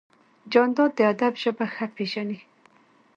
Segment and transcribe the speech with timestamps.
[0.51, 2.39] جانداد د ادب ژبه ښه پېژني.